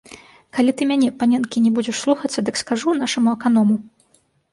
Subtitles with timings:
[0.59, 3.75] Калі ты мяне, паненкі, не будзеш слухацца, дык скажу нашаму аканому.